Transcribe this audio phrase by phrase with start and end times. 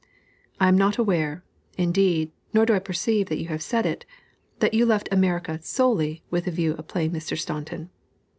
[0.59, 1.43] I am not aware,
[1.77, 4.03] indeed (nor do I perceive that you have said it),
[4.57, 7.37] that you left America solely with the view of playing Mr.
[7.37, 7.91] Staunton.